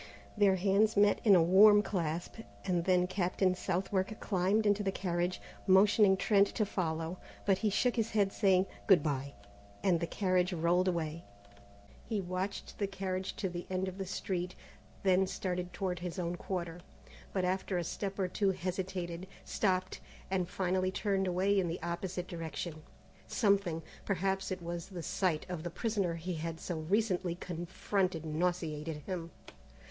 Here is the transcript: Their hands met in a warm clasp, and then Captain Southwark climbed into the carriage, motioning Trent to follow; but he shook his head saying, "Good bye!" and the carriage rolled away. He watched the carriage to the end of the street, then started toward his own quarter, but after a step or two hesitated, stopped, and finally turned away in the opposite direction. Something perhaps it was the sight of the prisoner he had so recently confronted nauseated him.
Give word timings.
Their 0.35 0.55
hands 0.55 0.97
met 0.97 1.21
in 1.23 1.35
a 1.35 1.43
warm 1.43 1.83
clasp, 1.83 2.37
and 2.65 2.85
then 2.85 3.05
Captain 3.05 3.53
Southwark 3.53 4.19
climbed 4.19 4.65
into 4.65 4.81
the 4.81 4.91
carriage, 4.91 5.39
motioning 5.67 6.17
Trent 6.17 6.47
to 6.55 6.65
follow; 6.65 7.19
but 7.45 7.59
he 7.59 7.69
shook 7.69 7.97
his 7.97 8.09
head 8.09 8.33
saying, 8.33 8.65
"Good 8.87 9.03
bye!" 9.03 9.33
and 9.83 9.99
the 9.99 10.07
carriage 10.07 10.53
rolled 10.53 10.87
away. 10.87 11.23
He 12.09 12.19
watched 12.19 12.79
the 12.79 12.87
carriage 12.87 13.35
to 13.35 13.47
the 13.47 13.67
end 13.69 13.87
of 13.87 13.99
the 13.99 14.07
street, 14.07 14.55
then 15.03 15.27
started 15.27 15.71
toward 15.71 15.99
his 15.99 16.17
own 16.17 16.35
quarter, 16.35 16.79
but 17.31 17.45
after 17.45 17.77
a 17.77 17.83
step 17.83 18.17
or 18.17 18.27
two 18.27 18.49
hesitated, 18.49 19.27
stopped, 19.45 20.01
and 20.31 20.49
finally 20.49 20.89
turned 20.89 21.27
away 21.27 21.59
in 21.59 21.67
the 21.67 21.79
opposite 21.83 22.27
direction. 22.27 22.81
Something 23.27 23.83
perhaps 24.03 24.49
it 24.49 24.63
was 24.63 24.87
the 24.87 25.03
sight 25.03 25.45
of 25.47 25.61
the 25.61 25.69
prisoner 25.69 26.15
he 26.15 26.33
had 26.33 26.59
so 26.59 26.79
recently 26.79 27.35
confronted 27.35 28.25
nauseated 28.25 29.03
him. 29.05 29.29